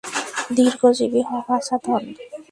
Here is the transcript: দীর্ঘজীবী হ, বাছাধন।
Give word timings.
দীর্ঘজীবী 0.55 1.21
হ, 1.27 1.31
বাছাধন। 1.47 2.03